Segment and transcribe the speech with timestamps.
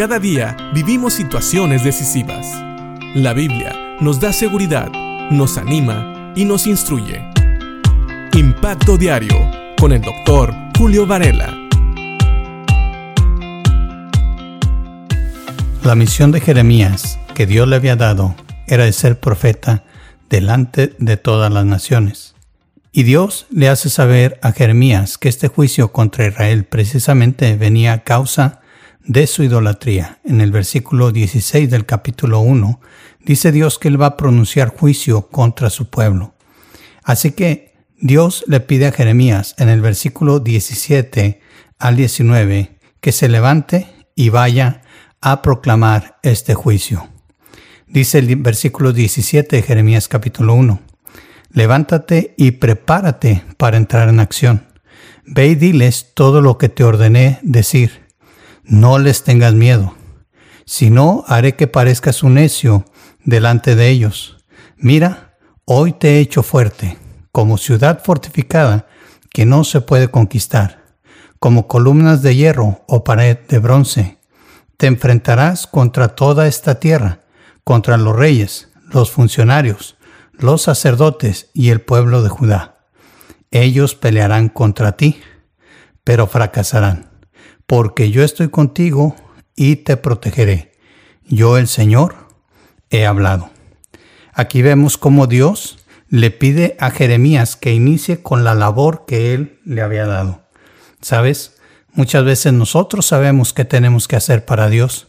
[0.00, 2.46] Cada día vivimos situaciones decisivas.
[3.14, 4.90] La Biblia nos da seguridad,
[5.30, 7.22] nos anima y nos instruye.
[8.32, 9.36] Impacto Diario
[9.78, 11.54] con el doctor Julio Varela.
[15.84, 18.34] La misión de Jeremías que Dios le había dado
[18.68, 19.84] era de ser profeta
[20.30, 22.34] delante de todas las naciones.
[22.90, 28.02] Y Dios le hace saber a Jeremías que este juicio contra Israel precisamente venía a
[28.02, 28.59] causa
[29.04, 30.20] de su idolatría.
[30.24, 32.80] En el versículo 16 del capítulo 1
[33.24, 36.34] dice Dios que él va a pronunciar juicio contra su pueblo.
[37.02, 41.40] Así que Dios le pide a Jeremías en el versículo 17
[41.78, 44.82] al 19 que se levante y vaya
[45.20, 47.08] a proclamar este juicio.
[47.86, 50.90] Dice el versículo 17 de Jeremías capítulo 1
[51.52, 54.66] levántate y prepárate para entrar en acción.
[55.26, 58.09] Ve y diles todo lo que te ordené decir.
[58.70, 59.96] No les tengas miedo.
[60.64, 62.84] Si no, haré que parezcas un necio
[63.24, 64.44] delante de ellos.
[64.76, 66.96] Mira, hoy te he hecho fuerte,
[67.32, 68.86] como ciudad fortificada
[69.32, 70.84] que no se puede conquistar,
[71.40, 74.20] como columnas de hierro o pared de bronce.
[74.76, 77.22] Te enfrentarás contra toda esta tierra,
[77.64, 79.96] contra los reyes, los funcionarios,
[80.30, 82.86] los sacerdotes y el pueblo de Judá.
[83.50, 85.20] Ellos pelearán contra ti,
[86.04, 87.09] pero fracasarán,
[87.70, 89.14] porque yo estoy contigo
[89.54, 90.72] y te protegeré.
[91.28, 92.16] Yo el Señor
[92.90, 93.50] he hablado.
[94.32, 99.60] Aquí vemos cómo Dios le pide a Jeremías que inicie con la labor que él
[99.64, 100.42] le había dado.
[101.00, 101.60] ¿Sabes?
[101.92, 105.06] Muchas veces nosotros sabemos qué tenemos que hacer para Dios,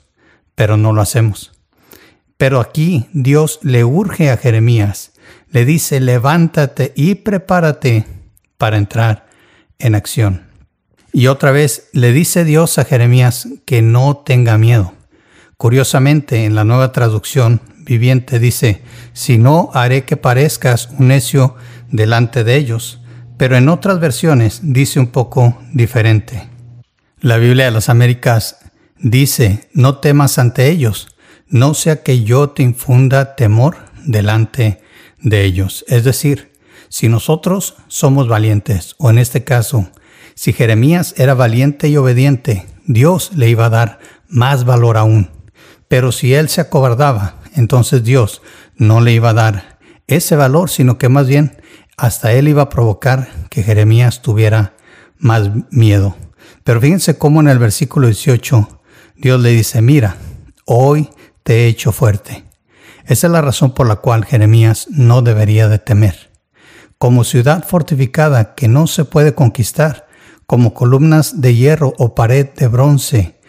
[0.53, 1.53] pero no lo hacemos.
[2.37, 5.13] Pero aquí Dios le urge a Jeremías
[5.49, 8.05] le dice, levántate y prepárate
[8.59, 9.25] para entrar
[9.79, 10.50] en acción.
[11.13, 14.93] Y otra vez le dice Dios a Jeremías que no tenga miedo.
[15.57, 18.81] Curiosamente, en la nueva traducción viviente dice,
[19.13, 21.55] si no, haré que parezcas un necio
[21.89, 23.01] delante de ellos.
[23.37, 26.47] Pero en otras versiones dice un poco diferente.
[27.19, 28.57] La Biblia de las Américas
[28.97, 31.15] dice, no temas ante ellos,
[31.47, 34.81] no sea que yo te infunda temor delante
[35.19, 35.83] de ellos.
[35.87, 36.50] Es decir,
[36.91, 39.89] si nosotros somos valientes, o en este caso,
[40.35, 45.29] si Jeremías era valiente y obediente, Dios le iba a dar más valor aún.
[45.87, 48.41] Pero si él se acobardaba, entonces Dios
[48.75, 51.61] no le iba a dar ese valor, sino que más bien
[51.95, 54.73] hasta él iba a provocar que Jeremías tuviera
[55.17, 56.17] más miedo.
[56.65, 58.81] Pero fíjense cómo en el versículo 18
[59.15, 60.17] Dios le dice, mira,
[60.65, 61.09] hoy
[61.43, 62.43] te he hecho fuerte.
[63.05, 66.30] Esa es la razón por la cual Jeremías no debería de temer.
[67.01, 70.05] Como ciudad fortificada que no se puede conquistar,
[70.45, 73.39] como columnas de hierro o pared de bronce,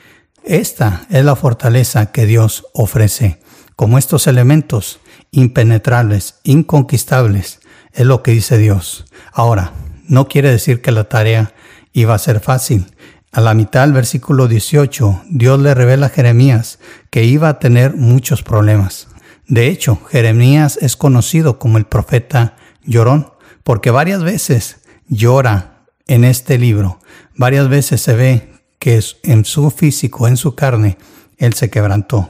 [0.43, 3.41] esta es la fortaleza que Dios ofrece.
[3.77, 5.01] Como estos elementos
[5.33, 7.61] impenetrables, inconquistables,
[7.93, 9.05] es lo que dice Dios.
[9.35, 9.73] Ahora,
[10.09, 11.53] no quiere decir que la tarea
[11.93, 12.87] iba a ser fácil.
[13.33, 16.79] A la mitad del versículo 18, Dios le revela a Jeremías
[17.11, 19.09] que iba a tener muchos problemas.
[19.47, 23.31] De hecho, Jeremías es conocido como el profeta llorón,
[23.65, 24.79] porque varias veces
[25.09, 26.99] llora en este libro.
[27.37, 30.99] Varias veces se ve que en su físico, en su carne,
[31.39, 32.29] él se quebrantó.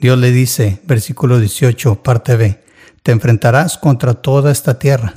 [0.00, 2.62] Dios le dice, versículo 18, parte B,
[3.02, 5.14] te enfrentarás contra toda esta tierra,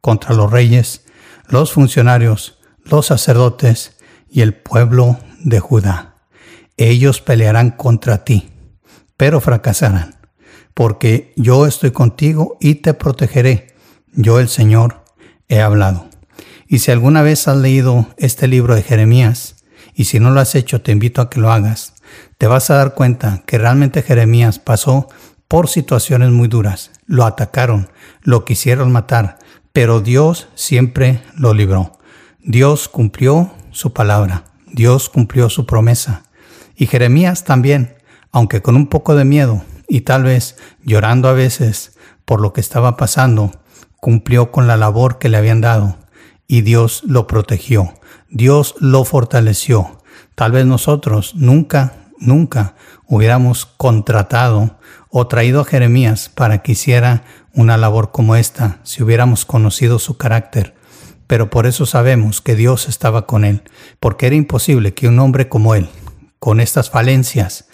[0.00, 1.02] contra los reyes,
[1.48, 3.96] los funcionarios, los sacerdotes
[4.30, 6.16] y el pueblo de Judá.
[6.76, 8.50] Ellos pelearán contra ti,
[9.16, 10.14] pero fracasarán
[10.74, 13.73] porque yo estoy contigo y te protegeré.
[14.16, 15.02] Yo el Señor
[15.48, 16.08] he hablado.
[16.68, 19.56] Y si alguna vez has leído este libro de Jeremías,
[19.92, 21.94] y si no lo has hecho, te invito a que lo hagas,
[22.38, 25.08] te vas a dar cuenta que realmente Jeremías pasó
[25.48, 26.92] por situaciones muy duras.
[27.06, 27.90] Lo atacaron,
[28.22, 29.38] lo quisieron matar,
[29.72, 31.98] pero Dios siempre lo libró.
[32.40, 36.22] Dios cumplió su palabra, Dios cumplió su promesa.
[36.76, 37.96] Y Jeremías también,
[38.30, 42.60] aunque con un poco de miedo, y tal vez llorando a veces por lo que
[42.60, 43.52] estaba pasando,
[44.04, 45.96] cumplió con la labor que le habían dado
[46.46, 47.94] y Dios lo protegió,
[48.28, 50.02] Dios lo fortaleció.
[50.34, 52.74] Tal vez nosotros nunca, nunca
[53.06, 54.78] hubiéramos contratado
[55.08, 57.24] o traído a Jeremías para que hiciera
[57.54, 60.74] una labor como esta si hubiéramos conocido su carácter.
[61.26, 63.62] Pero por eso sabemos que Dios estaba con él,
[64.00, 65.88] porque era imposible que un hombre como él,
[66.38, 67.68] con estas falencias,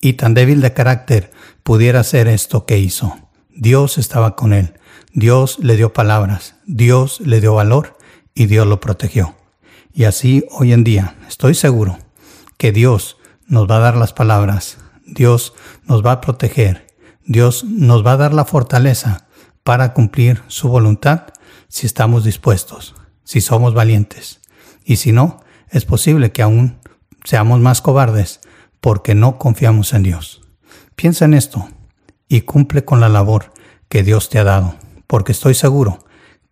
[0.00, 1.30] y tan débil de carácter
[1.62, 3.16] pudiera hacer esto que hizo.
[3.50, 4.74] Dios estaba con él,
[5.12, 7.96] Dios le dio palabras, Dios le dio valor
[8.34, 9.34] y Dios lo protegió.
[9.92, 11.98] Y así hoy en día estoy seguro
[12.58, 13.16] que Dios
[13.46, 15.54] nos va a dar las palabras, Dios
[15.84, 16.86] nos va a proteger,
[17.24, 19.26] Dios nos va a dar la fortaleza
[19.64, 21.22] para cumplir su voluntad
[21.68, 24.40] si estamos dispuestos, si somos valientes.
[24.84, 26.78] Y si no, es posible que aún
[27.24, 28.40] seamos más cobardes
[28.80, 30.42] porque no confiamos en Dios.
[30.94, 31.68] Piensa en esto
[32.28, 33.52] y cumple con la labor
[33.88, 34.76] que Dios te ha dado,
[35.10, 35.98] porque estoy seguro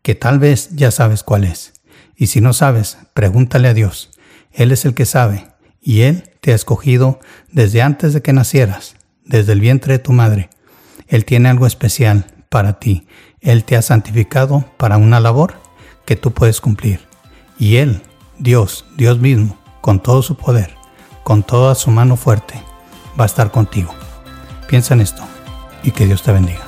[0.02, 1.75] que tal vez ya sabes cuál es.
[2.16, 4.10] Y si no sabes, pregúntale a Dios.
[4.50, 5.46] Él es el que sabe,
[5.81, 7.20] y Él te ha escogido
[7.52, 10.50] desde antes de que nacieras, desde el vientre de tu madre.
[11.06, 13.06] Él tiene algo especial para ti.
[13.40, 15.54] Él te ha santificado para una labor
[16.04, 16.99] que tú puedes cumplir.
[17.61, 18.02] Y Él,
[18.40, 20.75] Dios, Dios mismo, con todo su poder,
[21.22, 22.61] con toda su mano fuerte,
[23.19, 23.94] va a estar contigo.
[24.66, 25.22] Piensa en esto
[25.84, 26.67] y que Dios te bendiga.